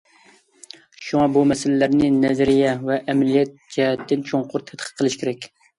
[1.07, 5.53] شۇڭا بۇ مەسىلىلەرنى نەزەرىيە ۋە ئەمەلىيەت جەھەتتىن چوڭقۇر تەتقىق قىلىش كېرەك.